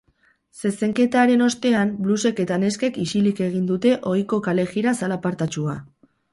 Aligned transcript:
Zezenketaren 0.61 1.43
ostean, 1.47 1.91
blusek 2.07 2.41
eta 2.45 2.59
neskek 2.65 2.99
isilik 3.05 3.43
egin 3.51 3.69
dute 3.75 3.95
ohiko 4.15 4.43
kale-jira 4.51 4.99
zalapartatsua. 5.05 5.81